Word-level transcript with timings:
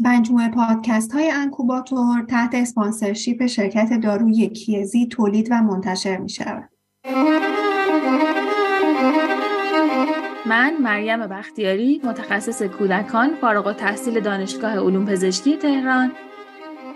مجموعه 0.00 0.48
پادکست 0.48 1.12
های 1.12 1.30
انکوباتور 1.30 2.22
تحت 2.28 2.54
اسپانسرشیپ 2.54 3.46
شرکت 3.46 4.00
داروی 4.00 4.48
کیزی 4.48 5.06
تولید 5.06 5.48
و 5.50 5.62
منتشر 5.62 6.16
می 6.16 6.28
شود. 6.28 6.70
من 10.46 10.76
مریم 10.80 11.26
بختیاری 11.26 12.00
متخصص 12.04 12.62
کودکان 12.62 13.30
فارغ 13.40 13.66
التحصیل 13.66 14.20
دانشگاه 14.20 14.72
علوم 14.72 15.04
پزشکی 15.04 15.56
تهران 15.56 16.12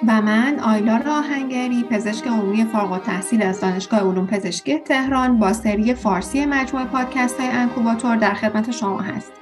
و 0.08 0.22
من 0.22 0.58
آیلار 0.58 1.08
آهنگری 1.08 1.84
پزشک 1.90 2.26
عمومی 2.26 2.64
فارغ 2.64 2.92
التحصیل 2.92 3.42
از 3.42 3.60
دانشگاه 3.60 4.00
علوم 4.00 4.26
پزشکی 4.26 4.78
تهران 4.78 5.38
با 5.38 5.52
سری 5.52 5.94
فارسی 5.94 6.46
مجموعه 6.46 6.86
پادکست 6.86 7.40
های 7.40 7.48
انکوباتور 7.48 8.16
در 8.16 8.34
خدمت 8.34 8.70
شما 8.70 9.00
هست. 9.00 9.37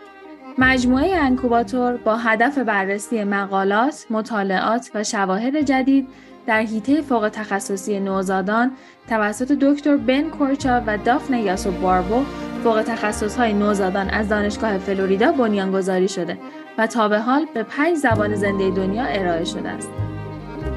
مجموعه 0.58 1.16
انکوباتور 1.16 1.96
با 1.96 2.16
هدف 2.16 2.58
بررسی 2.58 3.24
مقالات، 3.24 4.06
مطالعات 4.10 4.90
و 4.94 5.04
شواهد 5.04 5.56
جدید 5.56 6.08
در 6.46 6.60
حیطه 6.60 7.02
فوق 7.02 7.28
تخصصی 7.28 8.00
نوزادان 8.00 8.72
توسط 9.08 9.52
دکتر 9.52 9.96
بن 9.96 10.22
کورچا 10.22 10.82
و 10.86 10.98
دافن 10.98 11.34
یاسو 11.34 11.70
باربو 11.70 12.24
فوق 12.64 12.82
تخصص 12.82 13.36
های 13.36 13.52
نوزادان 13.52 14.10
از 14.10 14.28
دانشگاه 14.28 14.78
فلوریدا 14.78 15.32
بنیانگذاری 15.32 16.08
شده 16.08 16.38
و 16.78 16.86
تا 16.86 17.08
به 17.08 17.18
حال 17.18 17.46
به 17.54 17.62
پنج 17.62 17.96
زبان 17.96 18.34
زنده 18.34 18.70
دنیا 18.70 19.04
ارائه 19.04 19.44
شده 19.44 19.68
است. 19.68 19.88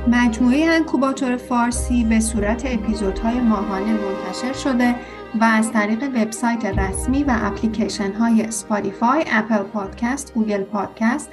مجموعه 0.07 0.65
انکوباتور 0.65 1.37
فارسی 1.37 2.03
به 2.03 2.19
صورت 2.19 2.63
اپیزودهای 2.65 3.39
ماهانه 3.39 3.91
منتشر 3.91 4.53
شده 4.53 4.95
و 5.35 5.43
از 5.43 5.71
طریق 5.71 6.03
وبسایت 6.03 6.65
رسمی 6.65 7.23
و 7.23 7.37
اپلیکیشن 7.41 8.11
های 8.13 8.51
Spotify، 8.51 9.25
Apple 9.31 9.57
Podcast، 9.57 10.33
Google 10.33 10.63
Podcast، 10.63 11.29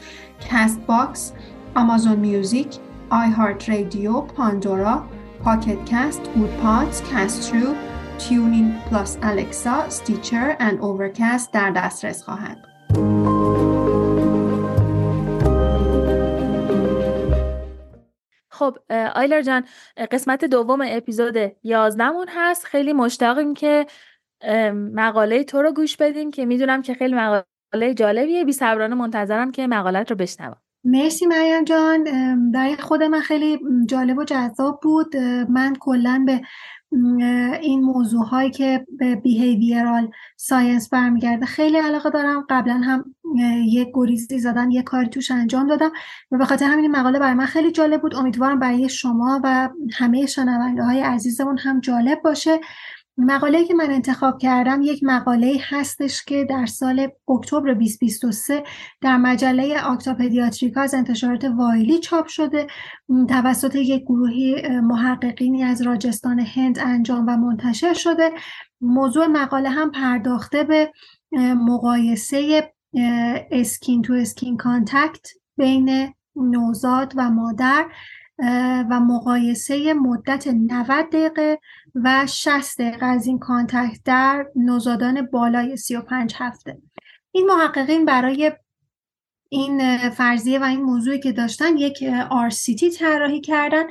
Castbox، 0.50 1.32
Amazon 1.74 2.18
Music، 2.18 2.78
iHeartRadio، 3.10 4.20
Pandora، 4.20 5.04
Pocket 5.44 5.84
Cast، 5.84 6.20
Goodpods، 6.34 7.02
Castro، 7.02 7.74
TuneIn 8.18 8.74
plus 8.90 9.18
Alexa، 9.22 9.72
Stitcher 9.72 10.56
و 10.60 10.84
Overcast 10.84 11.52
در 11.52 11.70
دسترس 11.70 12.22
خواهند. 12.22 12.75
خب 18.58 18.78
آیلر 19.14 19.42
جان 19.42 19.64
قسمت 20.10 20.44
دوم 20.44 20.80
اپیزود 20.88 21.36
11 21.64 22.10
مون 22.10 22.26
هست. 22.30 22.64
خیلی 22.64 22.92
مشتاقیم 22.92 23.54
که 23.54 23.86
مقاله 24.94 25.44
تو 25.44 25.62
رو 25.62 25.72
گوش 25.72 25.96
بدیم 25.96 26.30
که 26.30 26.46
می‌دونم 26.46 26.82
که 26.82 26.94
خیلی 26.94 27.14
مقاله 27.14 27.94
جالبیه. 27.96 28.44
بی 28.44 28.52
صبرانه 28.52 28.94
منتظرم 28.94 29.52
که 29.52 29.66
مقالت 29.66 30.10
رو 30.10 30.16
بشنوم. 30.16 30.65
مرسی 30.86 31.26
مریم 31.26 31.64
جان. 31.64 32.04
برای 32.52 32.76
خود 32.76 33.02
من 33.02 33.20
خیلی 33.20 33.58
جالب 33.86 34.18
و 34.18 34.24
جذاب 34.24 34.80
بود. 34.82 35.16
من 35.48 35.74
کلا 35.80 36.24
به 36.26 36.40
این 37.60 37.80
موضوع 37.80 38.24
هایی 38.24 38.50
که 38.50 38.86
به 38.98 39.16
بیهیویرال 39.16 40.10
ساینس 40.36 40.88
برمیگرده 40.88 41.46
خیلی 41.46 41.76
علاقه 41.76 42.10
دارم. 42.10 42.46
قبلا 42.50 42.74
هم 42.74 43.14
یک 43.66 43.88
گریزی 43.94 44.38
زدن 44.38 44.70
یک 44.70 44.84
کاری 44.84 45.08
توش 45.08 45.30
انجام 45.30 45.66
دادم 45.66 45.90
و 46.30 46.38
به 46.38 46.44
خاطر 46.44 46.66
همین 46.66 46.90
مقاله 46.90 47.18
برای 47.18 47.34
من 47.34 47.46
خیلی 47.46 47.72
جالب 47.72 48.02
بود. 48.02 48.14
امیدوارم 48.14 48.58
برای 48.58 48.88
شما 48.88 49.40
و 49.44 49.68
همه 49.92 50.26
شنونده 50.26 50.82
های 50.82 51.00
عزیزمون 51.00 51.58
هم 51.58 51.80
جالب 51.80 52.22
باشه. 52.22 52.60
مقاله 53.18 53.64
که 53.64 53.74
من 53.74 53.90
انتخاب 53.90 54.38
کردم 54.38 54.82
یک 54.82 55.00
مقاله 55.04 55.56
هستش 55.68 56.24
که 56.24 56.44
در 56.44 56.66
سال 56.66 57.08
اکتبر 57.28 57.72
2023 57.72 58.64
در 59.00 59.16
مجله 59.16 59.82
آکتاپدیاتریکا 59.82 60.80
از 60.80 60.94
انتشارات 60.94 61.44
وایلی 61.44 61.98
چاپ 61.98 62.26
شده. 62.26 62.66
توسط 63.28 63.74
یک 63.74 64.02
گروهی 64.02 64.68
محققینی 64.68 65.62
از 65.64 65.82
راجستان 65.82 66.40
هند 66.40 66.78
انجام 66.78 67.26
و 67.28 67.36
منتشر 67.36 67.94
شده. 67.94 68.30
موضوع 68.80 69.26
مقاله 69.26 69.70
هم 69.70 69.90
پرداخته 69.90 70.64
به 70.64 70.92
مقایسه 71.54 72.70
skin 73.50 74.02
to 74.02 74.12
skin 74.12 74.56
contact 74.56 75.26
بین 75.56 76.14
نوزاد 76.36 77.12
و 77.16 77.30
مادر. 77.30 77.86
و 78.90 79.00
مقایسه 79.00 79.94
مدت 79.94 80.46
90 80.48 81.10
دقیقه 81.10 81.58
و 81.94 82.26
60 82.26 82.80
دقیقه 82.80 83.06
از 83.06 83.26
این 83.26 83.38
contact 83.38 84.00
در 84.04 84.46
نوزادان 84.56 85.26
بالای 85.26 85.76
35 85.76 86.34
هفته. 86.38 86.78
این 87.32 87.46
محققین 87.46 88.04
برای 88.04 88.52
این 89.48 89.98
فرضیه 90.08 90.58
و 90.58 90.64
این 90.64 90.82
موضوعی 90.82 91.20
که 91.20 91.32
داشتن 91.32 91.76
یک 91.76 92.04
RCT 92.48 92.98
طراحی 92.98 93.40
کردن 93.40 93.84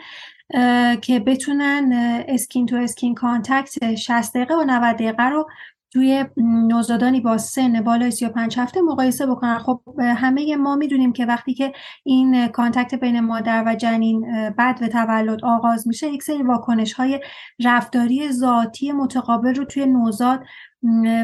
که 1.02 1.20
بتونن 1.20 1.92
skin 2.28 2.66
to 2.66 2.76
skin 2.76 3.16
contact 3.16 3.96
60 3.96 4.34
دقیقه 4.34 4.54
و 4.54 4.64
90 4.64 4.96
دقیقه 4.96 5.24
رو 5.24 5.48
توی 5.96 6.26
نوزادانی 6.38 7.22
با 7.22 7.38
سن 7.38 7.82
بالای 7.82 8.12
35 8.12 8.60
هفته 8.60 8.82
مقایسه 8.82 9.26
بکنن. 9.26 9.58
خب 9.58 9.82
همه 10.00 10.56
ما 10.56 10.76
می‌دونیم 10.76 11.14
که 11.14 11.26
وقتی 11.26 11.54
که 11.54 11.74
این 12.04 12.48
کانتکت 12.48 12.96
بین 12.96 13.20
مادر 13.20 13.64
و 13.68 13.76
جنین 13.76 14.50
بعد 14.58 14.80
به 14.80 14.88
تولد 14.88 15.46
آغاز 15.46 15.88
میشه 15.88 16.08
یک 16.08 16.24
سری 16.24 16.44
واکنش 16.44 16.94
های 16.94 17.20
رفتاری 17.64 18.32
ذاتی 18.32 18.92
متقابل 18.92 19.56
رو 19.56 19.66
توی 19.66 19.86
نوزاد 19.86 20.44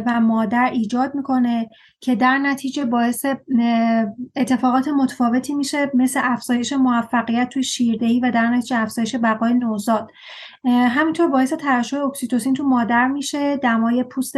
و 0.05 0.19
مادر 0.21 0.69
ایجاد 0.73 1.15
می‌کنه 1.15 1.69
که 1.99 2.15
در 2.15 2.37
نتیجه 2.37 2.85
باعث 2.85 3.25
اتفاقات 4.35 4.87
متفاوتی 4.87 5.53
میشه 5.53 5.91
مثل 5.93 6.21
افزایش 6.23 6.73
موفقیت 6.73 7.49
توی 7.49 7.63
شیردهی 7.63 8.19
و 8.19 8.31
در 8.31 8.49
نتیجه 8.49 8.77
افزایش 8.77 9.15
بقای 9.15 9.53
نوزاد. 9.53 10.11
همینطور 10.65 11.27
باعث 11.27 11.53
ترشح 11.53 11.97
اکسیتوسین 11.97 12.53
تو 12.53 12.63
مادر 12.63 13.07
میشه 13.07 13.57
دمای 13.57 14.03
پوست 14.03 14.35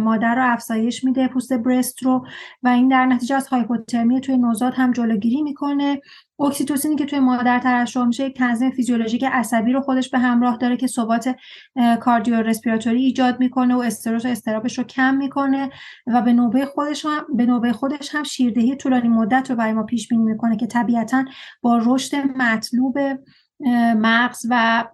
مادر 0.00 0.34
رو 0.34 0.52
افزایش 0.52 1.04
میده 1.04 1.28
پوست 1.28 1.52
breast 1.52 2.02
رو 2.02 2.26
و 2.62 2.68
این 2.68 2.88
در 2.88 3.06
نتیجه 3.06 3.36
از 3.36 3.48
هایپوترمی 3.48 4.20
توی 4.20 4.36
نوزاد 4.36 4.74
هم 4.74 4.92
جلوگیری 4.92 5.42
می‌کنه. 5.42 6.00
اکسیتوسینی 6.40 6.96
که 6.96 7.06
توی 7.06 7.20
مادر 7.20 7.58
ترشح 7.58 8.04
میشه 8.04 8.26
یک 8.26 8.36
تنظیم 8.36 8.70
فیزیولوژیک 8.70 9.24
عصبی 9.24 9.72
رو 9.72 9.80
خودش 9.80 10.10
به 10.10 10.18
همراه 10.18 10.56
داره 10.56 10.76
که 10.76 10.86
ثبات 10.86 11.34
cardiorespiratory 12.00 13.04
ایجاد 13.04 13.40
می‌کنه 13.40 13.74
و 13.74 13.78
استرس 13.78 14.24
و 14.24 14.28
اضطرابش 14.28 14.78
رو 14.78 14.84
کم 14.84 15.14
می‌کنه 15.14 15.70
و 16.06 16.22
به 16.22 16.32
نوبه 16.32 16.66
خودش 16.66 17.04
هم 17.04 17.26
به 17.36 17.46
نوبه 17.46 17.72
خودش 17.72 18.14
هم 18.14 18.22
شیردهی 18.22 18.76
طولانی 18.76 19.08
مدت 19.08 19.50
رو 19.50 19.56
برای 19.56 19.72
ما 19.72 19.82
پیش 19.82 20.08
بینی 20.08 20.22
می‌کنه 20.22 20.56
که 20.56 20.66
طبیعتا 20.66 21.24
با 21.62 21.80
رشد 21.84 22.16
مطلوب 22.16 22.98
مغز 23.96 24.46
و 24.50 24.84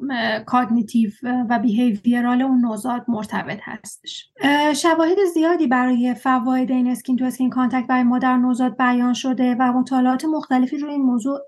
cognitive 0.47 1.10
و 1.50 1.59
behavioral 1.58 2.42
اون 2.43 2.60
نوزاد 2.60 3.04
مرتبط 3.09 3.59
هستش. 3.62 4.28
شواهد 4.77 5.19
زیادی 5.34 5.66
برای 5.66 6.15
فواید 6.15 6.71
این 6.71 6.91
skin 6.91 7.16
to 7.16 7.24
skin 7.24 7.50
contact 7.50 7.86
برای 7.87 8.03
مادر 8.03 8.37
نوزاد 8.37 8.77
بیان 8.77 9.12
شده 9.12 9.56
و 9.59 9.72
مطالعات 9.72 10.25
مختلفی 10.25 10.78
روی 10.78 10.93
این 10.93 11.03
موضوع 11.03 11.38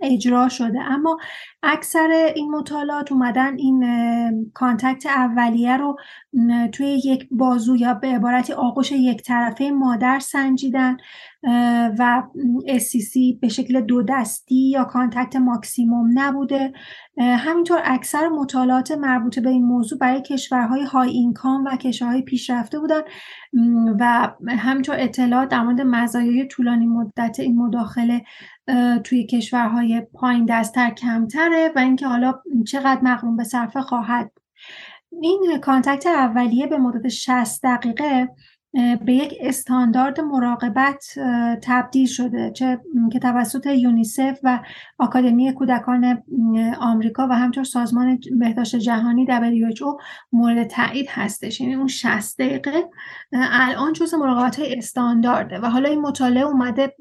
اجرا 0.00 0.48
شده. 0.48 0.80
اما 0.80 1.18
اکثر 1.62 2.32
این 2.36 2.50
مطالعات 2.50 3.12
اومدن 3.12 3.56
این 3.58 3.84
contact 4.54 5.06
اولیه 5.06 5.76
رو 5.76 5.96
توی 6.72 7.00
یک 7.04 7.28
بازو 7.30 7.76
یا 7.76 7.94
به 7.94 8.08
عبارتی 8.08 8.52
آغوش 8.52 8.92
یک 8.92 9.22
طرفه 9.22 9.70
مادر 9.70 10.18
سنجیدن. 10.18 10.96
و 11.98 12.22
SSC 12.66 13.40
به 13.40 13.48
شکل 13.48 13.80
دو 13.80 14.02
دستی 14.02 14.70
یا 14.70 14.84
contact 14.84 15.36
ماکسیموم 15.36 16.10
نبوده. 16.14 16.72
همینطور 17.18 17.80
اکثر 17.84 18.28
مطالعات 18.28 18.92
مربوط 18.92 19.38
به 19.38 19.50
این 19.50 19.64
موضوع 19.64 19.98
برای 19.98 20.22
کشورهای 20.22 20.84
high 20.84 21.10
income 21.10 21.64
و 21.64 21.76
کشورهای 21.76 22.22
پیشرفته 22.22 22.78
بودن 22.78 23.00
و 24.00 24.32
همینطور 24.48 24.96
اطلاعات 24.98 25.48
در 25.48 25.62
مورد 25.62 25.80
مزایای 25.80 26.46
طولانی 26.46 26.86
مدت 26.86 27.40
این 27.40 27.56
مداخله 27.56 28.22
توی 29.04 29.26
کشورهای 29.26 30.02
پایین 30.12 30.46
دستتر 30.48 30.90
کمتره 30.90 31.72
و 31.76 31.78
اینکه 31.78 32.06
حالا 32.06 32.34
چقدر 32.66 33.00
مقرون 33.02 33.36
به 33.36 33.44
صرفه 33.44 33.80
خواهد 33.80 34.32
این 35.20 35.58
contact 35.62 36.06
اولیه 36.06 36.66
به 36.66 36.76
مدت 36.78 37.08
60 37.08 37.60
دقیقه 37.62 38.28
به 39.04 39.12
یک 39.12 39.34
استاندارد 39.40 40.20
مراقبت 40.20 41.18
تبدیل 41.62 42.06
شده 42.06 42.50
چه 42.50 42.80
که 43.12 43.18
توسط 43.18 43.66
یونیسف 43.66 44.38
و 44.42 44.60
آکادمی 44.98 45.52
کودکان 45.52 46.22
آمریکا 46.80 47.28
و 47.30 47.32
همچنین 47.32 47.64
سازمان 47.64 48.18
بهداشت 48.38 48.76
جهانی 48.76 49.26
WHO 49.26 50.02
مورد 50.32 50.66
تایید 50.66 51.06
هستش. 51.10 51.60
یعنی 51.60 51.74
اون 51.74 51.86
60 51.86 52.40
دقیقه 52.40 52.84
الان 53.32 53.92
جزء 53.92 54.16
مراقبت 54.16 54.58
های 54.58 54.78
استاندارده 54.78 55.58
و 55.60 55.66
حالا 55.66 55.88
این 55.88 56.00
مطالعه 56.00 56.44
اومده 56.44 56.94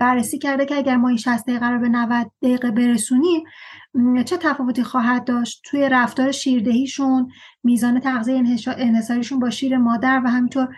بررسی 0.00 0.38
کرده 0.38 0.66
که 0.66 0.76
اگر 0.76 0.96
ما 0.96 1.08
این 1.08 1.16
60 1.16 1.46
دقیقه 1.46 1.66
رو 1.66 1.80
به 1.80 1.88
90 1.88 2.30
دقیقه 2.42 2.70
برسونیم 2.70 3.44
چه 4.24 4.36
تفاوتی 4.36 4.82
خواهد 4.82 5.24
داشت؟ 5.24 5.62
توی 5.64 5.88
رفتار 5.88 6.32
شیردهیشون 6.32 7.28
میزان 7.64 8.00
تغذیه 8.00 8.42
انحصاریشون 8.66 9.38
با 9.40 9.50
شیر 9.50 9.78
مادر 9.78 10.22
و 10.24 10.30
همینطور 10.30 10.68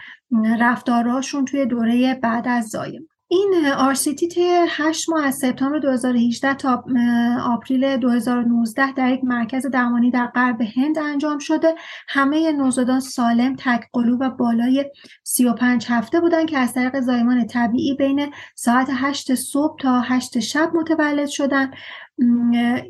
رفتاراشون 0.60 1.44
توی 1.44 1.66
دوره 1.66 2.14
بعد 2.22 2.48
از 2.48 2.68
زایم. 2.68 3.08
این 3.28 3.54
RCT 3.94 4.28
طی 4.34 4.48
8 4.68 5.10
ماه 5.10 5.24
از 5.24 5.34
سپتامبر 5.34 5.78
2018 5.78 6.54
تا 6.54 6.84
آپریل 7.44 7.96
2019 7.96 8.92
در 8.92 9.12
یک 9.12 9.24
مرکز 9.24 9.66
درمانی 9.66 10.10
در 10.10 10.26
غرب 10.26 10.60
هند 10.76 10.98
انجام 10.98 11.38
شده. 11.38 11.74
همه 12.08 12.52
نوزادان 12.52 13.00
سالم 13.00 13.56
تک 13.58 13.80
قلو 13.92 14.16
و 14.16 14.30
بالای 14.30 14.84
35 15.22 15.86
هفته 15.88 16.20
بودند 16.20 16.46
که 16.46 16.58
از 16.58 16.74
طریق 16.74 17.00
زایمان 17.00 17.46
طبیعی 17.46 17.94
بین 17.94 18.32
ساعت 18.54 18.88
8 18.90 19.34
صبح 19.34 19.76
تا 19.78 20.00
8 20.00 20.38
شب 20.38 20.70
متولد 20.74 21.28
شدند. 21.28 21.74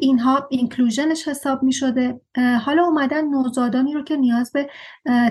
اینها 0.01 0.47
inclusion 0.51 1.15
ش 1.15 1.29
حساب 1.29 1.63
می 1.63 1.73
شده 1.73 2.21
حالا 2.65 2.85
اومدن 2.85 3.29
نوزادانی 3.29 3.95
رو 3.95 4.05
که 4.05 4.17
نیاز 4.17 4.53
به 4.53 4.69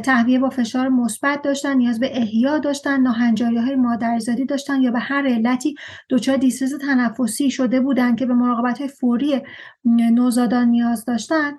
تهویه 0.03 0.39
با 0.39 0.49
فشار 0.49 0.89
مثبت 0.89 1.41
داشتن 1.41 1.77
نیاز 1.77 1.99
به 1.99 2.17
احیا 2.17 2.57
داشتن 2.57 3.01
ناهنجاری 3.01 3.57
های 3.57 3.75
مادرزادی 3.75 4.45
داشتن 4.45 4.81
یا 4.81 4.91
به 4.91 4.99
هر 4.99 5.27
علتی 5.27 5.75
دچار 6.09 6.37
دیسترس 6.37 6.71
تنفسی 6.81 7.51
شده 7.51 7.79
بودن 7.79 8.15
که 8.15 8.25
به 8.25 8.33
مراقبت 8.33 8.79
های 8.79 8.87
فوری 8.87 9.41
نوزادان 9.85 10.67
نیاز 10.67 11.05
داشتن 11.05 11.51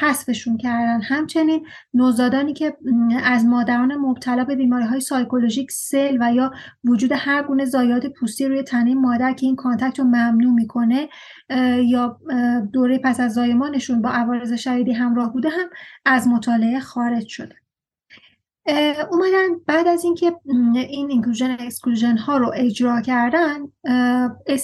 حذفشون 0.00 0.56
کردن. 0.56 1.00
همچنین 1.02 1.66
نوزادانی 1.94 2.52
که 2.52 2.76
از 3.24 3.44
مادران 3.44 3.94
مبتلا 3.96 4.44
به 4.44 4.56
بیماری 4.56 4.84
های 4.84 5.00
psychologic 5.00 5.70
سل 5.70 6.18
و 6.20 6.34
یا 6.34 6.52
وجود 6.84 7.12
هر 7.14 7.42
گونه 7.42 7.64
ضایعات 7.64 8.06
پوستی 8.06 8.48
روی 8.48 8.62
تنه 8.62 8.94
مادر 8.94 9.32
که 9.32 9.46
این 9.46 9.56
contact 9.56 9.98
رو 9.98 10.04
ممنوع 10.04 10.52
می‌کنه 10.52 11.08
یا 11.84 12.18
دوره 12.72 12.98
پس 12.98 13.20
از 13.20 13.32
زایمانشون 13.32 14.02
با 14.02 14.10
عوارض 14.10 14.52
شدیدی 14.54 14.92
همراه 14.92 15.32
بوده 15.32 15.48
هم 15.48 15.68
از 16.04 16.28
مطالعه 16.28 16.80
خارج 16.80 17.26
شده. 17.28 17.54
اومدن 19.10 19.48
بعد 19.66 19.88
از 19.88 20.04
اینکه 20.04 20.36
این 20.74 21.10
inclusion 21.10 21.50
exclusion 21.50 22.16
ها 22.16 22.36
رو 22.36 22.52
اجرا 22.54 23.00
کردن 23.00 23.58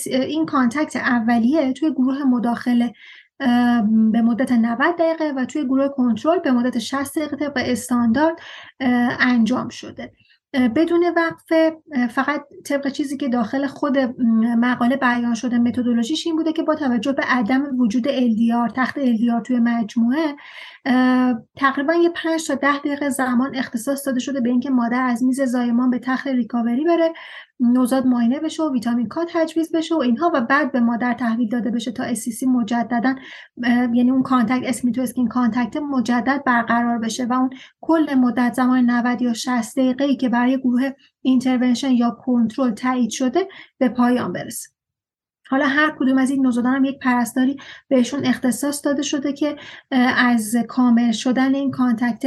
این 0.06 0.46
contact 0.46 0.96
اولیه 0.96 1.72
توی 1.72 1.90
گروه 1.90 2.22
مداخله 2.22 2.92
به 4.12 4.22
مدت 4.22 4.52
90 4.52 4.96
دقیقه 4.96 5.32
و 5.36 5.44
توی 5.44 5.64
گروه 5.64 5.88
کنترل 5.88 6.38
به 6.38 6.52
مدت 6.52 6.78
60 6.78 7.18
دقیقه 7.18 7.36
طبق 7.36 7.62
استاندارد 7.66 8.36
انجام 9.20 9.68
شده. 9.68 10.12
بدون 10.54 11.04
وقفه 11.16 11.76
فقط 12.10 12.44
طبق 12.64 12.88
چیزی 12.88 13.16
که 13.16 13.28
داخل 13.28 13.66
خود 13.66 13.98
مقاله 14.58 14.96
بیان 14.96 15.34
شده 15.34 15.58
متدولوژیش 15.58 16.26
این 16.26 16.36
بوده 16.36 16.52
که 16.52 16.62
با 16.62 16.74
توجه 16.74 17.12
به 17.12 17.22
عدم 17.22 17.80
وجود 17.80 18.08
LDR 18.08 18.72
تخت 18.76 18.98
LDR 18.98 19.42
توی 19.46 19.58
مجموعه 19.58 20.34
تقریبا 21.56 21.94
یه 21.94 22.10
پنج 22.14 22.46
تا 22.46 22.54
ده 22.54 22.78
دقیقه 22.78 23.08
زمان 23.08 23.56
اختصاص 23.56 24.06
داده 24.06 24.20
شده 24.20 24.40
به 24.40 24.48
اینکه 24.48 24.70
مادر 24.70 25.02
از 25.02 25.24
میز 25.24 25.42
زایمان 25.42 25.90
به 25.90 25.98
تخت 25.98 26.26
ریکاوری 26.26 26.84
بره. 26.84 27.12
نوزاد 27.62 28.06
معاینه 28.06 28.40
بشه 28.40 28.62
و 28.62 28.72
ویتامین 28.72 29.08
کا 29.08 29.24
تجویز 29.28 29.72
بشه 29.72 29.94
و 29.94 29.98
اینها 29.98 30.30
و 30.34 30.40
بعد 30.40 30.72
به 30.72 30.80
مادر 30.80 31.14
تحویل 31.14 31.48
داده 31.48 31.70
بشه 31.70 31.92
تا 31.92 32.02
SSC 32.04 32.46
مجددا 32.46 33.14
یعنی 33.94 34.10
اون 34.10 34.22
contact 34.22 34.68
skin 34.68 34.92
to 34.92 35.00
skin 35.00 35.28
contact 35.28 35.76
مجدد 35.76 36.42
برقرار 36.46 36.98
بشه 36.98 37.26
و 37.26 37.32
اون 37.32 37.50
کل 37.80 38.14
مدت 38.14 38.54
زمان 38.54 38.90
90 38.90 39.22
یا 39.22 39.32
60 39.32 39.78
دقیقه 39.78 40.04
ای 40.04 40.16
که 40.16 40.28
برای 40.28 40.58
گروه 40.58 40.90
intervention 41.22 41.90
یا 41.90 42.10
کنترل 42.10 42.70
تایید 42.70 43.10
شده 43.10 43.48
به 43.78 43.88
پایان 43.88 44.32
برسه. 44.32 44.68
حالا 45.48 45.66
هر 45.66 45.96
کدوم 45.98 46.18
از 46.18 46.30
این 46.30 46.46
نوزادان 46.46 46.74
هم 46.74 46.84
یک 46.84 46.98
پرستاری 46.98 47.56
بهشون 47.88 48.26
اختصاص 48.26 48.84
داده 48.84 49.02
شده 49.02 49.32
که 49.32 49.56
از 50.16 50.56
کامل 50.68 51.12
شدن 51.12 51.54
این 51.54 51.70
contact 51.70 52.24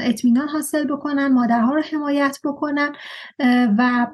اطمینان 0.00 0.48
حاصل 0.48 0.84
بکنن 0.84 1.32
مادرها 1.32 1.74
رو 1.74 1.82
حمایت 1.92 2.38
بکنن 2.44 2.92
و 3.78 4.06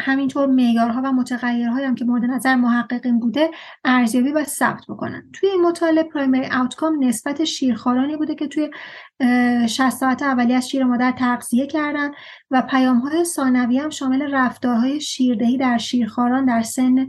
همینطور 0.00 0.46
معیارها 0.46 1.02
و 1.04 1.12
متغیرهایی 1.12 1.86
هم 1.86 1.94
که 1.94 2.04
مورد 2.04 2.24
نظر 2.24 2.54
محققین 2.54 3.18
بوده 3.18 3.50
ارزیابی 3.84 4.32
و 4.32 4.44
ثبت 4.44 4.84
بکنن. 4.88 5.30
توی 5.32 5.48
این 5.48 5.62
مطالعه 5.62 6.04
primary 6.04 6.46
outcome 6.46 7.04
نسبت 7.04 7.44
شیرخوارانی 7.44 8.16
بوده 8.16 8.34
که 8.34 8.46
توی 8.48 8.70
60 9.68 9.90
ساعت 9.90 10.22
اولی 10.22 10.54
از 10.54 10.68
شیر 10.68 10.84
مادر 10.84 11.12
تغذیه 11.12 11.66
کردن 11.66 12.10
و 12.50 12.62
پیام 12.62 12.98
های 12.98 13.24
ثانوی 13.24 13.78
هم 13.78 13.90
شامل 13.90 14.34
رفتارهای 14.34 15.00
شیردهی 15.00 15.58
در 15.58 15.78
شیرخواران 15.78 16.44
در 16.44 16.62
سن 16.62 17.06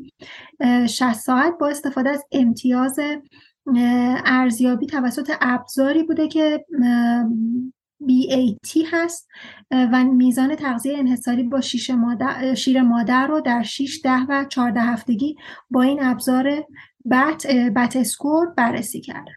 60 0.88 1.14
ساعت 1.14 1.54
با 1.60 1.68
استفاده 1.68 2.10
از 2.10 2.24
امتیاز 2.31 3.00
ارزیابی 4.26 4.86
توسط 4.86 5.31
ابزاری 5.42 6.04
بوده 6.04 6.28
که 6.28 6.66
BAT 8.30 8.77
هست 8.92 9.27
و 9.72 10.04
میزان 10.04 10.56
تغذیه 10.56 10.98
انحصاری 10.98 11.44
با 11.44 11.62
مادر، 11.98 12.54
شیر 12.54 12.81
مادر 12.81 13.27
رو 13.27 13.42
در 13.42 13.63
6 13.63 14.01
ده 14.04 14.25
و 14.30 14.45
14 14.50 14.81
هفتگی 14.81 15.36
با 15.72 15.81
این 15.81 16.04
ابزار 16.04 16.63
بت, 17.12 17.48
BAT 17.75 17.96
score 17.96 18.46
بررسی 18.57 19.01
کرده. 19.01 19.31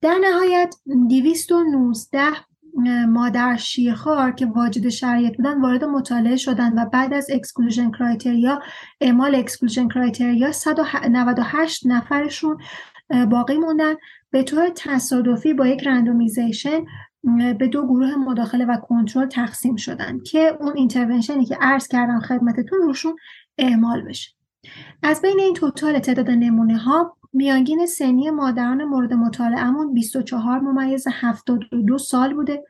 در 0.00 0.18
نهایت 0.20 0.74
219 1.08 2.20
مادر 3.08 3.56
شیرخوار 3.56 4.32
که 4.32 4.46
واجد 4.46 4.88
شرایط 4.88 5.36
بودن 5.36 5.60
وارد 5.60 5.84
مطالعه 5.84 6.36
شدن 6.36 6.78
و 6.78 6.86
بعد 6.86 7.14
از 7.14 7.30
exclusion 7.30 7.90
criteria 7.90 8.62
اعمال 9.00 9.34
exclusion 9.34 9.88
criteria 9.88 10.52
198 10.52 11.86
نفرشون 11.86 12.58
باقی 13.30 13.56
موندن. 13.56 13.94
به 14.30 14.42
طور 14.42 14.68
تصادفی 14.76 15.54
با 15.54 15.66
یک 15.66 15.86
randomization 15.86 16.84
به 17.58 17.68
دو 17.68 17.86
گروه 17.86 18.14
مداخله 18.14 18.64
و 18.64 18.76
کنترل 18.76 19.28
تقسیم 19.28 19.76
شدن 19.76 20.20
که 20.20 20.56
اون 20.60 20.72
intervention 20.76 21.39
ی 21.39 21.44
که 21.44 21.58
عرض 21.60 21.88
کردم 21.88 22.20
خدمتتون 22.20 22.78
روشون 22.82 23.16
اعمال 23.58 24.02
بشه. 24.02 24.30
از 25.02 25.22
بین 25.22 25.40
این 25.40 25.54
توتال 25.54 25.98
تعداد 25.98 26.30
نمونه 26.30 26.78
ها 26.78 27.16
میانگین 27.32 27.86
سنی 27.86 28.30
مادران 28.30 28.84
مورد 28.84 29.12
مطالعهمون 29.12 29.94
24 29.94 30.60
ممیز 30.60 31.06
72 31.12 31.98
سال 31.98 32.34
بوده 32.34 32.64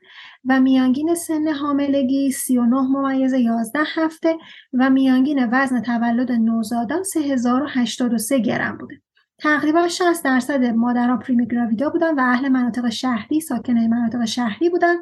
و 0.45 0.61
میانگین 0.61 1.15
سن 1.15 1.49
حاملگی 1.49 2.31
39 2.31 2.81
ممیز 2.81 3.33
11 3.33 3.79
هفته 3.95 4.37
و 4.73 4.91
میانگین 4.91 5.49
وزن 5.53 5.83
تولد 5.83 6.33
نوزادان 6.33 7.03
3083 7.03 8.39
گرم 8.39 8.79
بوده. 8.79 9.03
تقریبا 9.43 9.89
60 9.89 10.25
درصد 10.25 10.65
مادران 10.65 11.19
پریمیگراویدا 11.19 11.91
بودن 11.91 12.15
و 12.15 12.21
اهل 12.21 12.49
مناطق 12.49 12.89
شهری 12.89 13.41
ساکن 13.41 13.73
مناطق 13.73 14.25
شهری 14.25 14.71
بودن. 14.71 14.95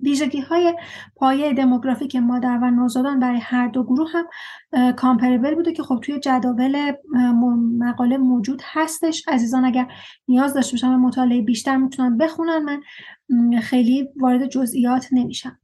ویژگی 0.00 0.40
های 0.40 0.74
پایه 1.16 1.52
دموگرافیک 1.52 2.16
مادر 2.16 2.58
و 2.62 2.70
نوزادان 2.70 3.20
برای 3.20 3.38
هر 3.38 3.68
دو 3.68 3.84
گروه 3.84 4.08
هم 4.12 4.26
comparable 4.92 5.54
بوده 5.54 5.72
که 5.72 5.82
خب 5.82 6.00
توی 6.02 6.20
جداول 6.20 6.92
مقاله 7.78 8.18
موجود 8.18 8.62
هستش. 8.64 9.28
عزیزان 9.28 9.64
اگر 9.64 9.86
نیاز 10.28 10.54
داشته 10.54 10.72
باشن 10.72 10.96
مطالعه 10.96 11.42
بیشتر 11.42 11.76
می‌تونن 11.76 12.16
بخونن 12.16 12.58
من 12.58 13.60
خیلی 13.60 14.08
وارد 14.16 14.46
جزئیات 14.46 15.08
نمیشم. 15.12 15.58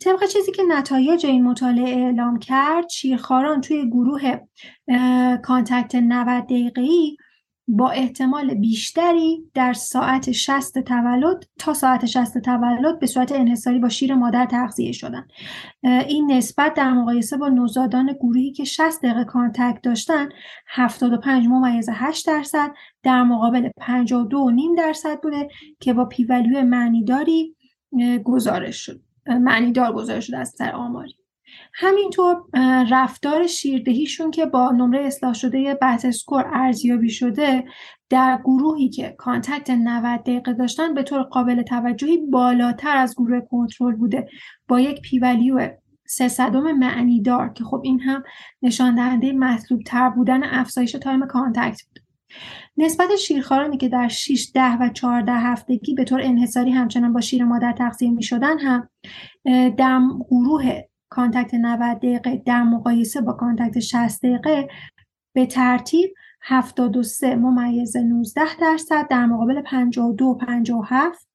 طبق 0.00 0.24
چیزی 0.24 0.52
که 0.52 0.62
نتایج 0.68 1.26
این 1.26 1.44
مطالعه 1.44 2.04
اعلام 2.04 2.38
کرد 2.38 2.88
شیرخواران 2.88 3.60
توی 3.60 3.90
گروه 3.90 4.38
contact 5.42 5.94
90 5.94 6.44
دقیقه‌ای 6.44 7.16
با 7.68 7.90
احتمال 7.90 8.54
بیشتری 8.54 9.50
در 9.54 9.72
ساعت 9.72 10.32
60 10.32 10.78
تولد 10.78 11.44
تا 11.58 11.74
ساعت 11.74 12.06
60 12.06 12.38
تولد 12.38 12.98
به 12.98 13.06
صورت 13.06 13.32
انحصاری 13.32 13.78
با 13.78 13.88
شیر 13.88 14.14
مادر 14.14 14.46
تغذیه 14.46 14.92
شدن. 14.92 15.26
این 15.82 16.32
نسبت 16.32 16.74
در 16.74 16.92
مقایسه 16.92 17.36
با 17.36 17.48
نوزادان 17.48 18.12
گروهی 18.12 18.52
که 18.52 18.64
60 18.64 19.02
دقیقه 19.02 19.24
contact 19.24 19.78
داشتن 19.82 20.28
75 20.66 21.46
ممیز 21.46 21.88
8 21.92 22.26
درصد 22.26 22.70
در 23.02 23.22
مقابل 23.22 23.68
52 23.76 24.50
نیم 24.50 24.74
درصد 24.74 25.20
بوده 25.20 25.48
که 25.80 25.92
با 25.92 26.04
p-value 26.04 26.62
معنیداری 26.62 27.56
گزارش 28.24 28.76
شد. 28.76 29.00
معنیدار 29.26 29.92
گزارش 29.92 30.26
شده 30.26 30.38
از 30.38 30.54
نظر 30.58 30.70
آماری. 30.70 31.14
همینطور 31.74 32.36
رفتار 32.90 33.46
شیردهیشون 33.46 34.30
که 34.30 34.46
با 34.46 34.70
نمره 34.70 35.06
اصلاح 35.06 35.34
شده 35.34 35.74
BAT 35.74 36.04
score 36.04 36.50
ارزیابی 36.52 37.10
شده 37.10 37.64
در 38.10 38.40
گروهی 38.44 38.88
که 38.88 39.14
contact 39.18 39.70
90 39.70 40.20
دقیقه 40.20 40.52
داشتن 40.52 40.94
به 40.94 41.02
طور 41.02 41.22
قابل 41.22 41.62
توجهی 41.62 42.16
بالاتر 42.16 42.96
از 42.96 43.14
گروه 43.14 43.40
کنترل 43.40 43.96
بوده. 43.96 44.28
با 44.68 44.80
یک 44.80 45.00
p-value 45.00 45.70
سه 46.06 46.28
صدم 46.28 46.72
معنی 46.72 47.22
دار 47.22 47.52
که 47.52 47.64
خب 47.64 47.80
این 47.84 48.00
هم 48.00 48.22
نشان 48.62 48.94
دهنده 48.94 49.32
مطلوب 49.32 49.82
تر 49.82 50.10
بودن 50.10 50.44
افزایش 50.44 50.92
time 50.92 51.26
contact 51.26 51.82
بود. 51.82 52.02
نسبت 52.76 53.16
شیرخوارانی 53.16 53.76
که 53.76 53.88
در 53.88 54.08
6 54.08 54.50
ده 54.54 54.76
و 54.80 54.88
14 54.88 55.32
هفتگی 55.32 55.94
به 55.94 56.04
طور 56.04 56.20
انحصاری 56.22 56.70
همچنان 56.70 57.12
با 57.12 57.20
شیر 57.20 57.44
مادر 57.44 57.72
تغذیه 57.72 58.14
می 58.14 58.22
شدن 58.22 58.58
هم 58.58 58.88
در 59.76 60.00
گروه 60.30 60.82
contact 61.10 61.54
90 61.54 61.96
دقیقه 61.96 62.42
در 62.46 62.62
مقایسه 62.62 63.20
با 63.20 63.32
contact 63.32 63.78
60 63.78 64.22
دقیقه 64.22 64.68
به 65.34 65.46
ترتیب 65.46 66.14
73 66.42 67.36
ممیز 67.36 67.96
19 67.96 68.42
درصد 68.60 69.08
در 69.08 69.26
مقابل 69.26 69.62
52 69.62 70.24
و 70.24 70.34
57 70.34 71.28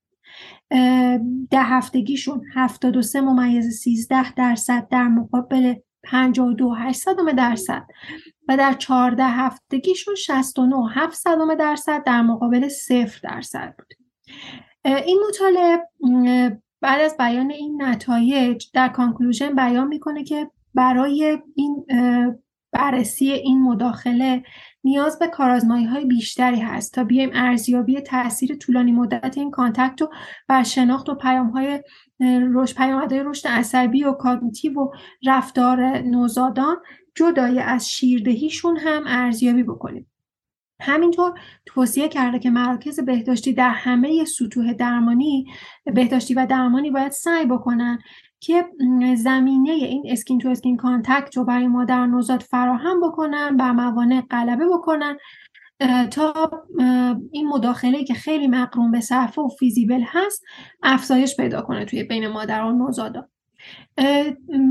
ده 1.51 1.61
هفتگیشون 1.61 2.41
73 2.53 3.21
ممیز 3.21 3.79
13 3.79 4.33
درصد 4.33 4.87
در 4.91 5.07
مقابل 5.07 5.75
52 6.03 6.73
8 6.73 7.05
درصد 7.37 7.85
و 8.47 8.57
در 8.57 8.73
14 8.73 9.23
هفتگیشون 9.23 10.15
69 10.15 10.75
7 10.93 11.27
درصد 11.59 12.03
در 12.03 12.21
مقابل 12.21 12.67
0 12.67 13.19
درصد 13.23 13.75
بود. 13.77 13.93
این 14.85 15.19
مطالعه 15.27 15.81
بعد 16.83 17.01
از 17.01 17.17
بیان 17.17 17.51
این 17.51 17.83
نتایج 17.83 18.65
در 18.73 18.87
conclusion 18.88 19.55
بیان 19.55 19.87
می‌کنه 19.87 20.23
که 20.23 20.51
برای 20.73 21.37
این 21.55 21.85
بررسی 22.71 23.31
این 23.31 23.61
مداخله 23.61 24.43
نیاز 24.83 25.19
به 25.19 25.27
کارآزمایی 25.27 25.85
های 25.85 26.05
بیشتری 26.05 26.59
هست 26.59 26.93
تا 26.93 27.03
بیایم 27.03 27.29
ارزیابی 27.33 28.01
تاثیر 28.01 28.55
طولانی 28.55 28.91
مدت 28.91 29.37
این 29.37 29.51
contact 29.51 30.01
رو 30.01 30.09
بر 30.47 30.63
شناخت 30.63 31.09
و 31.09 31.15
پیام 31.15 31.49
های 31.49 31.83
رشد 32.53 32.75
پیامدهای 32.75 33.23
رشد 33.23 33.47
عصبی 33.47 34.03
و 34.03 34.11
cognitive 34.12 34.81
و 34.81 34.91
رفتار 35.27 35.97
نوزادان 35.97 36.75
جدای 37.15 37.59
از 37.59 37.89
شیردهیشون 37.89 38.77
هم 38.77 39.03
ارزیابی 39.07 39.63
بکنیم. 39.63 40.12
همینطور 40.83 41.39
توصیه 41.65 42.07
کرده 42.07 42.39
که 42.39 42.49
مراکز 42.49 42.99
بهداشتی 42.99 43.53
در 43.53 43.69
همه 43.69 44.25
سطوح 44.25 44.73
درمانی 44.73 45.45
بهداشتی 45.85 46.33
و 46.33 46.45
درمانی 46.45 46.91
باید 46.91 47.11
سعی 47.11 47.45
بکنن 47.45 47.99
که 48.39 48.65
زمینه 49.17 49.71
این 49.71 50.03
skin 50.07 50.39
to 50.39 50.50
skin 50.50 50.77
contact 50.77 51.38
رو 51.37 51.45
برای 51.45 51.67
مادر 51.67 52.05
نوزاد 52.05 52.41
فراهم 52.41 53.01
بکنن 53.01 53.57
بر 53.57 53.71
موانع 53.71 54.21
غلبه 54.21 54.65
بکنن 54.65 55.17
تا 56.11 56.51
این 57.31 57.47
مداخله 57.47 58.03
که 58.03 58.13
خیلی 58.13 58.47
مقرون 58.47 58.91
به 58.91 58.99
صرفه 58.99 59.41
و 59.41 59.47
فیزیبل 59.47 60.03
هست 60.07 60.43
افزایش 60.83 61.37
پیدا 61.37 61.61
کنه 61.61 61.85
توی 61.85 62.03
بین 62.03 62.27
مادر 62.27 62.63
و 62.63 62.71
نوزادان 62.71 63.27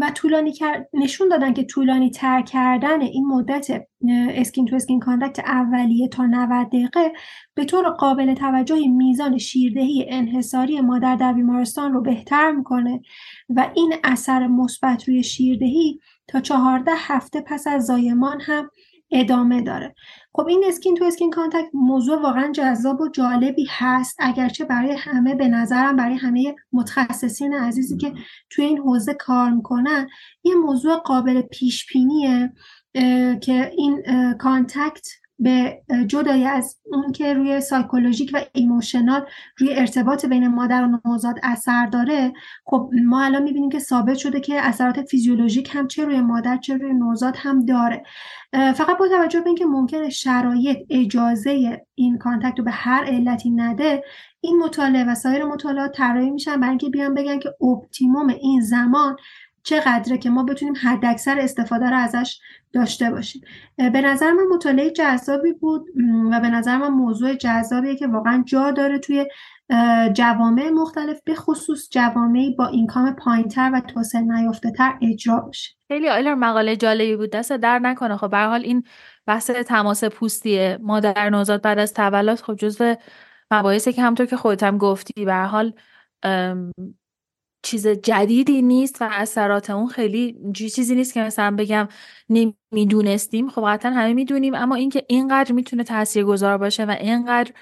و 0.01 0.11
طولانی 0.15 0.55
نشون 0.93 1.29
دادن 1.29 1.53
که 1.53 1.65
طولانی 1.65 2.11
تر 2.11 2.43
کردن 2.43 3.01
این 3.01 3.27
مدت 3.27 3.87
اسکین 4.31 4.67
تو 4.67 4.77
اسکین 4.77 5.01
کاندکت 5.01 5.39
اولیه 5.39 6.09
تا 6.09 6.27
90 6.27 6.67
دقیقه 6.67 7.13
به 7.55 7.65
طور 7.65 7.89
قابل 7.89 8.35
توجهی 8.35 8.89
میزان 8.89 9.39
شیردهی 9.39 10.07
انحصاری 10.09 10.81
مادر 10.81 11.17
در 11.17 11.33
بیمارستان 11.33 11.93
رو 11.93 12.01
بهتر 12.03 12.53
می‌کنه 12.53 13.01
و 13.49 13.71
این 13.75 13.95
اثر 14.05 14.47
مثبت 14.47 15.09
روی 15.09 15.23
شیردهی 15.23 16.01
تا 16.29 16.41
14 16.41 16.93
هفته 16.97 17.41
پس 17.41 17.67
از 17.67 17.87
زایمان 17.87 18.41
هم 18.41 18.71
ادامه 19.13 19.63
داره. 19.63 19.95
خب 20.35 20.47
این 20.47 20.65
skin 20.69 20.95
to 20.95 21.05
skin 21.05 21.31
contact 21.31 21.69
موضوع 21.75 22.23
واقعا 22.23 22.53
جذاب 22.53 23.01
و 23.01 23.09
جالبی 23.09 23.67
هست 23.71 24.17
اگرچه 24.19 24.65
برای 24.65 24.93
همه 24.93 25.35
به 25.35 25.49
نظرم 25.49 25.97
برای 25.97 26.17
همه 26.17 26.55
متخصصین 26.73 27.55
عزیزی 27.55 27.97
که 27.97 28.13
توی 28.51 28.65
این 28.65 28.79
حوزه 28.79 29.15
کار 29.15 29.51
می‌کنن 29.51 30.09
یه 30.45 30.55
موضوع 30.55 30.97
قابل 30.97 31.43
پیش 31.43 31.87
بینیه 31.93 32.53
که 33.41 33.71
این 33.77 34.03
contact 34.39 35.09
به 35.39 35.83
جدای 36.07 36.45
از 36.47 36.77
اون 36.93 37.13
که 37.13 37.35
روی 37.35 37.61
psychologic 37.61 38.31
و 38.35 38.41
emotional 38.53 39.27
روی 39.59 39.75
ارتباط 39.75 40.27
بین 40.27 40.49
مادر 40.49 40.85
و 40.85 41.01
نوزاد 41.05 41.35
اثر 41.43 41.87
داره 41.87 42.33
خب 42.65 42.91
ما 43.05 43.25
الان 43.25 43.43
می‌بینیم 43.43 43.71
که 43.71 43.79
ثابت 43.79 44.17
شده 44.17 44.41
که 44.41 44.67
اثرات 44.67 45.03
physiologic 45.03 45.71
هم 45.73 45.89
چه 45.89 46.05
روی 46.05 46.21
مادر 46.21 46.57
چه 46.57 46.77
روی 46.77 46.95
نوزاد 46.95 47.35
هم 47.37 47.65
داره. 47.67 48.03
فقط 48.53 48.99
با 48.99 49.09
توجه 49.09 49.41
به 49.41 49.47
اینکه 49.47 49.67
ممکنه 49.67 50.11
شرایط 50.11 50.79
اجازه 50.91 51.83
این 51.95 52.19
contact 52.19 52.59
رو 52.59 52.65
به 52.65 52.71
هر 52.71 53.05
علتی 53.05 53.51
نده 53.51 54.03
این 54.41 54.59
مطالعه 54.59 55.05
و 55.05 55.15
سایر 55.15 55.45
مطالعات 55.45 55.93
طراحی 55.93 56.31
میشن. 56.31 56.57
برای 56.57 56.69
اینکه 56.69 56.89
بیان 56.89 57.15
بگن 57.15 57.39
که 57.39 57.55
optimum 57.61 58.29
این 58.29 58.61
زمان 58.61 59.17
چقدره 59.63 60.19
که 60.19 60.31
ما 60.31 60.43
بتونیم 60.43 60.75
حداکثر 60.83 61.39
استفاده 61.39 61.91
رو 61.91 61.97
ازش 61.97 62.41
داشته 62.73 63.11
باشیم. 63.11 63.43
به 63.77 64.01
نظر 64.01 64.31
من 64.31 64.45
مطالعه 64.55 64.91
جذابی 64.91 65.53
بود 65.53 65.87
و 66.33 66.41
به 66.41 66.49
نظر 66.49 66.77
من 66.77 66.89
موضوع 66.89 67.35
جذابیه 67.35 67.97
که 67.97 68.07
واقعا 68.07 68.43
جا 68.47 68.71
داره 68.71 68.99
توی 68.99 69.27
جوامع 70.13 70.71
مختلف 70.71 71.21
به 71.25 71.35
خصوص 71.35 71.89
جوامعی 71.91 72.55
با 72.59 72.67
income 72.67 73.17
پایینتر 73.25 73.71
و 73.75 73.81
توسعه 73.81 74.21
نیافته 74.21 74.71
تر 74.71 74.99
اجرا 75.03 75.41
بشه. 75.41 75.75
خیلی 75.89 76.09
آیلر 76.09 76.35
مقاله 76.35 76.77
جالبی 76.77 77.17
بود. 77.17 77.31
دست 77.31 77.53
در 77.53 77.79
نکنه. 77.79 78.17
خب 78.17 78.31
به 78.31 78.39
حال 78.39 78.61
این 78.61 78.83
بحث 79.27 79.51
تماس 79.51 80.05
پوستی 80.05 80.77
مادر 80.77 81.31
نوزاد 81.31 81.63
بعد 81.63 81.79
از 81.79 81.95
تولد 81.95 82.41
خب 82.41 82.55
جزو 82.55 82.95
مباحثی 83.51 83.93
که 83.93 84.03
همطور 84.03 84.27
که 84.27 84.37
خودت 84.37 84.63
هم 84.63 84.79
گفتی 84.79 85.25
به 85.25 85.35
حال 85.35 85.73
چیز 87.63 87.89
جدیدی 87.89 88.63
نیست 88.63 89.03
و 89.03 89.09
اثرات 89.13 89.71
اون 89.71 89.87
خیلی 89.87 90.37
چیزی 90.55 90.95
نیست 90.95 91.15
که 91.15 91.21
مثلا 91.21 91.57
بگم 91.57 91.89
نمی‌دونستیم 92.31 93.49
خب 93.49 93.65
قطعا 93.67 93.93
همه 93.93 94.13
می‌دونیم 94.13 94.55
اما 94.55 94.75
اینکه 94.75 95.03
اینقدر 95.09 95.53
می‌تونه 95.53 95.85
تاثیرگذار 95.85 96.59
باشه 96.59 96.85
و 96.85 96.97
اینقدر 97.01 97.53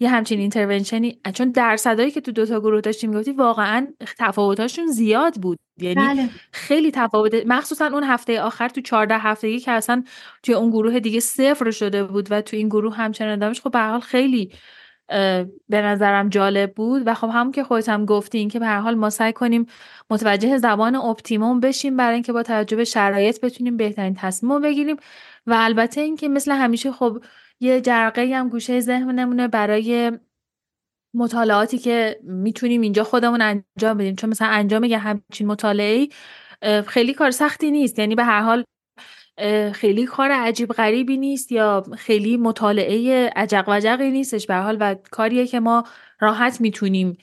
یه 0.00 0.08
همچین 0.08 0.40
اینترونشنی 0.40 1.20
چون 1.34 1.50
درصدایی 1.50 2.10
که 2.10 2.20
تو 2.20 2.32
دوتا 2.32 2.60
گروه 2.60 2.80
داشتیم 2.80 3.12
گفتی 3.12 3.32
واقعا 3.32 3.86
تفاوتاشون 4.18 4.86
زیاد 4.86 5.34
بود 5.34 5.58
یعنی 5.78 5.94
بله. 5.94 6.28
خیلی 6.52 6.90
تفاوت 6.90 7.34
مخصوصا 7.46 7.86
اون 7.86 8.04
هفته 8.04 8.40
آخر 8.40 8.68
تو 8.68 8.80
14 8.80 9.18
هفتگی 9.18 9.60
که 9.60 9.70
اصلا 9.70 10.04
توی 10.42 10.54
اون 10.54 10.70
گروه 10.70 11.00
دیگه 11.00 11.20
صفر 11.20 11.70
شده 11.70 12.04
بود 12.04 12.32
و 12.32 12.40
تو 12.40 12.56
این 12.56 12.68
گروه 12.68 12.96
همچنان 12.96 13.38
دامش 13.38 13.60
خب 13.60 13.70
به 13.70 13.80
حال 13.80 14.00
خیلی 14.00 14.52
به 15.68 15.82
نظرم 15.82 16.28
جالب 16.28 16.74
بود. 16.74 17.02
و 17.06 17.14
خب 17.14 17.30
همون 17.32 17.52
که 17.52 17.64
خودت 17.64 17.88
هم 17.88 18.04
گفتین 18.04 18.48
که 18.48 18.58
به 18.58 18.66
هر 18.66 18.80
حال 18.80 18.94
ما 18.94 19.10
سعی 19.10 19.32
کنیم 19.32 19.66
متوجه 20.10 20.58
زبان 20.58 20.94
اپتیموم 20.94 21.60
بشیم 21.60 21.96
برای 21.96 22.14
اینکه 22.14 22.32
با 22.32 22.42
توجه 22.42 22.76
به 22.76 22.84
شرایط 22.84 23.40
بتونیم 23.40 23.76
بهترین 23.76 24.14
تصمیم 24.14 24.60
بگیریم. 24.60 24.96
و 25.46 25.54
البته 25.58 26.00
اینکه 26.00 26.28
مثل 26.28 26.52
همیشه 26.52 26.92
خب 26.92 27.24
یه 27.60 27.80
جرقه 27.80 28.32
هم 28.34 28.48
گوشه 28.48 28.80
ذهنمونه 28.80 29.48
برای 29.48 30.12
مطالعاتی 31.14 31.78
که 31.78 32.20
می‌تونیم 32.22 32.80
اینجا 32.80 33.04
خودمون 33.04 33.42
انجام 33.42 33.98
بدیم. 33.98 34.16
چون 34.16 34.30
مثلا 34.30 34.48
انجام 34.48 34.84
یه 34.84 34.98
همچین 34.98 35.46
مطالعه 35.46 36.08
خیلی 36.86 37.14
کار 37.14 37.30
سختی 37.30 37.70
نیست. 37.70 37.98
یعنی 37.98 38.14
به 38.14 38.24
هر 38.24 38.40
حال 38.40 38.64
خیلی 39.72 40.06
کار 40.06 40.30
عجیب 40.30 40.72
غریبی 40.72 41.16
نیست 41.16 41.52
یا 41.52 41.84
خیلی 41.96 42.36
مطالعه 42.36 43.30
عجق 43.36 43.64
وجقی 43.68 44.10
نیستش 44.10 44.46
به 44.46 44.54
حال 44.54 44.76
و 44.80 44.94
کاریه 45.10 45.46
که 45.46 45.60
ما 45.60 45.84
راحت 46.20 46.60
می‌تونیم 46.60 47.18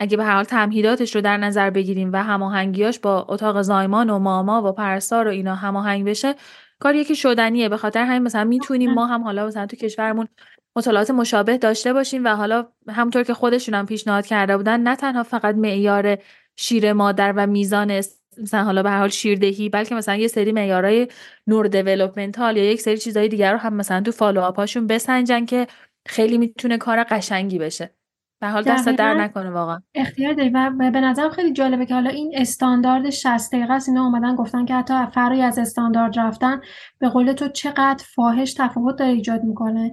اگه 0.00 0.16
به 0.16 0.24
هر 0.24 0.34
حال 0.34 0.44
تمهیداتش 0.44 1.14
رو 1.14 1.20
در 1.20 1.36
نظر 1.36 1.70
بگیریم 1.70 2.12
و 2.12 2.22
هماهنگیاش 2.22 2.98
با 2.98 3.26
اتاق 3.28 3.62
زایمان 3.62 4.10
و 4.10 4.18
ماما 4.18 4.68
و 4.68 4.72
پرستار 4.72 5.26
و 5.28 5.30
اینا 5.30 5.54
هماهنگ 5.54 6.04
بشه 6.04 6.34
کاریه 6.80 7.04
که 7.04 7.14
شدنیه. 7.14 7.68
به 7.68 7.76
خاطر 7.76 8.04
همین 8.04 8.22
مثلا 8.22 8.44
می‌تونیم 8.44 8.94
ما 8.94 9.06
هم 9.06 9.22
حالا 9.22 9.46
مثلا 9.46 9.66
تو 9.66 9.76
کشورمون 9.76 10.28
مطالعات 10.76 11.10
مشابه 11.10 11.58
داشته 11.58 11.92
باشیم 11.92 12.24
و 12.24 12.28
حالا 12.28 12.66
همطور 12.88 13.22
که 13.22 13.34
خودشون 13.34 13.74
هم 13.74 13.86
پیشنهاد 13.86 14.26
کرده 14.26 14.56
بودن 14.56 14.80
نه 14.80 14.96
تنها 14.96 15.22
فقط 15.22 15.54
معیار 15.54 16.18
شیر 16.56 16.92
مادر 16.92 17.32
و 17.36 17.46
میزان 17.46 17.90
مثلا 18.38 18.64
حالا 18.64 18.82
به 18.82 18.90
هر 18.90 18.98
حال 18.98 19.08
شیردهی 19.08 19.68
بلکه 19.68 19.94
مثلا 19.94 20.16
یه 20.16 20.28
سری 20.28 20.52
معیارهای 20.52 21.08
نور 21.46 21.68
دیولپمنتال 21.68 22.56
یا 22.56 22.64
یک 22.64 22.80
سری 22.80 22.98
چیزهای 22.98 23.28
دیگر 23.28 23.52
رو 23.52 23.58
هم 23.58 23.74
مثلا 23.74 24.00
تو 24.00 24.10
فالو 24.10 24.42
اپاشون 24.42 24.86
بسنجن 24.86 25.44
که 25.44 25.66
خیلی 26.06 26.38
می‌تونه 26.38 26.78
کار 26.78 27.04
قشنگی 27.04 27.58
بشه. 27.58 27.94
به 28.40 28.48
حال 28.48 28.62
دست 28.62 28.88
در 28.88 29.14
نکنه 29.14 29.50
واقعا. 29.50 29.82
اختیار 29.94 30.32
داری. 30.32 30.48
و 30.48 30.70
به 30.92 31.00
نظرم 31.00 31.30
خیلی 31.30 31.52
جالبه 31.52 31.86
که 31.86 31.94
حالا 31.94 32.10
این 32.10 32.32
استاندارد 32.36 33.10
60 33.10 33.52
دقیقه 33.52 33.72
است. 33.72 33.88
اینا 33.88 34.04
اومدن 34.04 34.36
گفتن 34.36 34.64
که 34.64 34.74
حتی 34.74 34.94
فرای 35.14 35.42
از 35.42 35.58
استاندارد 35.58 36.18
رفتن 36.18 36.60
به 36.98 37.08
قول 37.08 37.32
تو 37.32 37.48
چقدر 37.48 38.04
فاحش 38.14 38.54
تفاوت 38.54 38.96
داره 38.98 39.10
ایجاد 39.10 39.44
می‌کنه. 39.44 39.92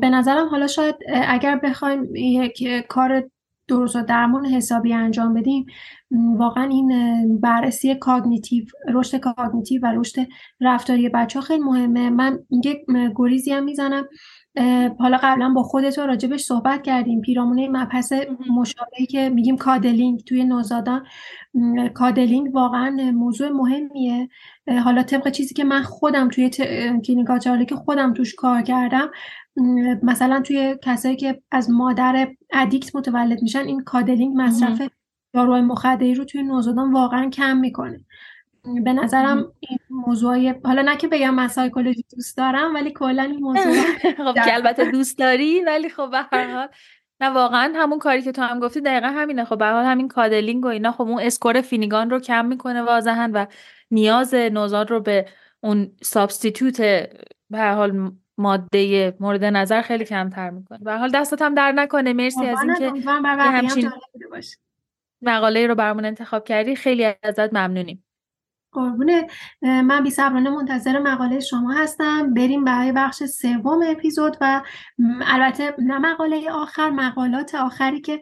به 0.00 0.10
نظرم 0.10 0.48
حالا 0.48 0.66
شاید 0.66 0.94
اگر 1.28 1.56
بخوایم 1.56 2.14
یک 2.14 2.86
کار 2.88 3.30
درست 3.68 3.96
و 3.96 4.02
درمان 4.02 4.46
حسابی 4.46 4.94
انجام 4.94 5.34
بدیم 5.34 5.66
واقعا 6.36 6.64
این 6.64 7.40
بررسی 7.40 7.94
cognitive 7.94 8.64
رشد 8.88 9.16
cognitive 9.16 9.82
و 9.82 9.86
رشد 9.86 10.26
رفتاری 10.60 11.08
بچه 11.08 11.38
ها 11.38 11.44
خیلی 11.44 11.64
مهمه. 11.64 12.10
من 12.10 12.38
یک 12.64 12.78
گریزی 13.16 13.52
هم 13.52 13.64
می‌زنم. 13.64 14.08
حالا 14.98 15.18
قبلا 15.22 15.48
با 15.48 15.62
خودت 15.62 15.98
راجبش 15.98 16.40
صحبت 16.40 16.82
کردیم. 16.82 17.20
پیرامونه 17.20 17.68
مبحث 17.68 18.12
مشابهی 18.56 19.06
که 19.06 19.28
میگیم 19.28 19.56
cuddling 19.56 20.20
توی 20.20 20.44
نوزادان. 20.44 21.04
cuddling 21.94 22.54
واقعا 22.54 23.12
موضوع 23.14 23.48
مهمیه. 23.48 24.28
حالا 24.84 25.02
طبق 25.02 25.30
چیزی 25.30 25.54
که 25.54 25.64
من 25.64 25.82
خودم 25.82 26.28
توی 26.28 26.50
clinical 27.06 27.64
که 27.64 27.76
خودم 27.76 28.12
توش 28.12 28.34
کار 28.34 28.62
کردم 28.62 29.10
مثلا 30.02 30.40
توی 30.40 30.76
کسایی 30.82 31.16
که 31.16 31.42
از 31.50 31.70
مادر 31.70 32.28
addict 32.52 32.96
متولد 32.96 33.42
میشن 33.42 33.58
این 33.58 33.84
cuddling 33.84 34.34
مصرف 34.36 34.82
داروهای 35.32 35.60
مخدری 35.60 36.14
رو 36.14 36.24
توی 36.24 36.42
نوزادان 36.42 36.92
واقعا 36.92 37.30
کم 37.30 37.56
می‌کنه. 37.56 38.00
به 38.84 38.92
نظرم 38.92 39.52
این 39.60 39.78
موضوع 39.90 40.52
حالا 40.64 40.82
نه 40.82 40.96
که 40.96 41.08
بگم 41.08 41.34
من 41.34 41.48
سایکولوژی 41.48 42.04
دوست 42.16 42.36
دارم 42.36 42.74
ولی 42.74 42.90
کلا 42.90 43.22
این 43.22 43.40
موضوع 43.40 43.82
خب 44.24 44.34
که 44.34 44.54
البته 44.54 44.90
دوست 44.90 45.18
داری 45.18 45.60
ولی 45.60 45.88
خب 45.88 46.10
به 46.10 46.18
هر 46.32 46.54
حال. 46.54 46.68
نه 47.20 47.30
واقعا 47.30 47.72
همون 47.76 47.98
کاری 47.98 48.22
که 48.22 48.32
تو 48.32 48.42
هم 48.42 48.60
گفتی 48.60 48.80
دقیقا 48.80 49.06
همینه. 49.06 49.44
خب 49.44 49.58
به 49.58 49.66
حال 49.66 49.84
همین 49.84 50.08
cuddling 50.08 50.64
و 50.64 50.68
اینا 50.68 50.92
خب 50.92 51.02
اون 51.02 51.20
score 51.20 51.60
فینیگان 51.60 52.10
رو 52.10 52.20
کم 52.20 52.46
می‌کنه 52.46 52.82
واضحا 52.82 53.30
و 53.34 53.46
نیاز 53.90 54.34
نوزاد 54.34 54.90
رو 54.90 55.00
به 55.00 55.26
اون 55.60 55.92
substitute 56.02 56.80
به 57.50 57.72
حال 57.74 58.12
ماده 58.38 59.16
مورد 59.20 59.44
نظر 59.44 59.82
خیلی 59.82 60.04
کمتر 60.04 60.50
می‌کنه. 60.50 60.78
به 60.78 60.98
حال 60.98 61.10
دستت 61.10 61.42
هم 61.42 61.54
در 61.54 61.72
نکنه. 61.72 62.12
مرسی 62.12 62.46
از 62.46 62.58
اینکه 62.62 63.10
همچین 63.28 63.90
مقاله 65.22 65.66
رو 65.66 65.74
برامون 65.74 66.04
انتخاب 66.04 66.44
کردی. 66.44 66.76
خیلی 66.76 67.04
ازت 67.22 67.52
ممنونیم. 67.52 68.04
قربونه 68.72 69.26
من 69.62 70.02
بی 70.02 70.10
صبرانه 70.10 70.50
منتظر 70.50 70.98
مقاله 70.98 71.40
شما 71.40 71.72
هستم. 71.72 72.34
بریم 72.34 72.64
برای 72.64 72.92
بخش 72.92 73.22
سوم 73.22 73.80
اپیزود 73.86 74.36
و 74.40 74.62
البته 75.26 75.74
نه 75.78 75.98
مقاله 75.98 76.50
آخر 76.50 76.90
مقالات 76.90 77.54
آخری 77.54 78.00
که 78.00 78.20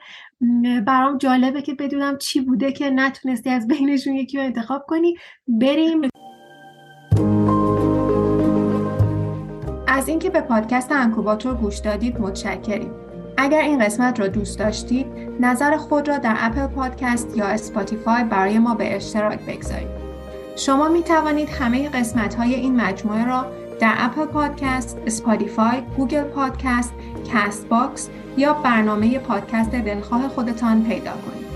برام 0.87 1.19
جالبه 1.19 1.62
که 1.62 1.75
بدونم 1.75 2.19
چی 2.19 2.40
بوده 2.40 2.73
که 2.73 2.90
نتونستی 2.90 3.50
از 3.50 3.66
بینشون 3.66 4.16
یکی 4.16 4.38
رو 4.38 4.45
انتخاب 4.45 4.85
کنی. 4.88 5.14
بریم. 5.49 6.00
از 9.92 10.08
اینکه 10.08 10.30
به 10.30 10.40
پادکست 10.40 10.92
انکوباتور 10.92 11.54
گوش 11.54 11.78
دادید 11.78 12.20
متشکریم 12.20 12.90
اگر 13.37 13.61
این 13.61 13.84
قسمت 13.84 14.20
را 14.20 14.28
دوست 14.28 14.58
داشتید 14.58 15.06
نظر 15.40 15.76
خود 15.76 16.08
را 16.08 16.18
در 16.18 16.37
اپل 16.38 16.66
پادکست 16.66 17.37
یا 17.37 17.46
اسپاتیفای 17.46 18.25
برای 18.25 18.58
ما 18.58 18.75
به 18.75 18.96
اشتراک 18.96 19.40
بگذارید 19.46 20.02
شما 20.56 20.88
می 20.88 21.02
توانید 21.02 21.49
همه 21.49 21.88
قسمت 21.88 22.34
های 22.34 22.54
این 22.54 22.80
مجموعه 22.80 23.25
را 23.25 23.46
در 23.80 23.94
اپل 23.99 24.25
پادکست، 24.25 24.99
اسپاتیفای، 25.06 25.80
گوگل 25.96 26.22
پادکست، 26.22 26.92
کست 27.32 27.68
باکس 27.68 28.08
یا 28.37 28.52
برنامه 28.52 29.18
پادکست 29.18 29.70
دلخواه 29.70 30.28
خودتان 30.28 30.84
پیدا 30.84 31.11
کنید. 31.12 31.46